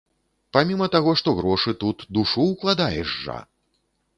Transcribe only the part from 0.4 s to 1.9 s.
Паміма таго, што грошы,